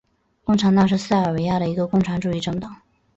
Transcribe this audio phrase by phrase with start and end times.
[0.43, 2.75] 共产党是塞尔维亚的一个共产主义政党。